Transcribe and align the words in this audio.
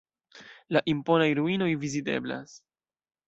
La 0.77 0.81
imponaj 0.93 1.27
ruinoj 1.39 1.69
viziteblas. 1.83 2.57